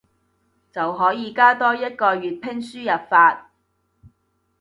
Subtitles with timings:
[0.71, 3.51] 就可以加多一個粵拼輸入法